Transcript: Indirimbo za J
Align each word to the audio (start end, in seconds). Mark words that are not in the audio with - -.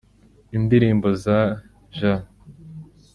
Indirimbo 0.57 1.07
za 1.23 1.39
J 1.97 1.99